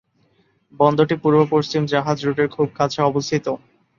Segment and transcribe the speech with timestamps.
[0.73, 3.45] বন্দরটি পূর্ব পশ্চিম জাহাজ রুটের খুব কাছে অবস্থিত।